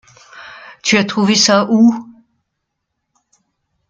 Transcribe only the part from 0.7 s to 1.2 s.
Tu as